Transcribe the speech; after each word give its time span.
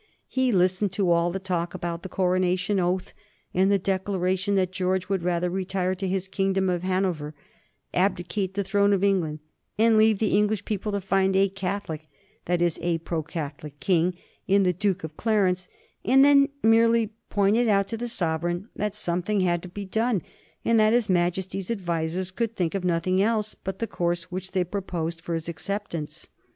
He 0.27 0.51
listened 0.51 0.91
to 0.93 1.11
all 1.11 1.29
the 1.29 1.37
talk 1.37 1.75
about 1.75 2.01
the 2.01 2.09
coronation 2.09 2.79
oath 2.79 3.13
and 3.53 3.71
the 3.71 3.77
declaration 3.77 4.55
that 4.55 4.71
George 4.71 5.09
would 5.09 5.21
rather 5.21 5.47
retire 5.51 5.93
to 5.93 6.07
his 6.07 6.27
kingdom 6.27 6.71
of 6.71 6.81
Hanover, 6.81 7.35
abdicate 7.93 8.55
the 8.55 8.63
throne 8.63 8.93
of 8.93 9.03
England, 9.03 9.41
and 9.77 9.99
leave 9.99 10.17
the 10.17 10.35
English 10.35 10.65
people 10.65 10.91
to 10.93 11.01
find 11.01 11.35
a 11.35 11.47
Catholic 11.49 12.07
that 12.45 12.63
is, 12.63 12.79
a 12.81 12.97
pro 12.97 13.21
Catholic 13.21 13.79
king 13.79 14.15
in 14.47 14.63
the 14.63 14.73
Duke 14.73 15.03
of 15.03 15.17
Clarence, 15.17 15.67
and 16.03 16.25
then 16.25 16.49
merely 16.63 17.11
pointed 17.29 17.67
out 17.67 17.87
to 17.89 17.95
the 17.97 18.07
sovereign 18.07 18.69
that 18.75 18.95
something 18.95 19.41
had 19.41 19.61
to 19.61 19.69
be 19.69 19.85
done, 19.85 20.23
and 20.65 20.79
that 20.79 20.93
his 20.93 21.09
Majesty's 21.09 21.69
advisers 21.69 22.31
could 22.31 22.55
think 22.55 22.73
of 22.73 22.83
nothing 22.83 23.21
else 23.21 23.53
but 23.53 23.77
the 23.77 23.85
course 23.85 24.31
which 24.31 24.53
they 24.53 24.63
proposed 24.63 25.21
for 25.21 25.35
his 25.35 25.47
acceptance. 25.47 26.27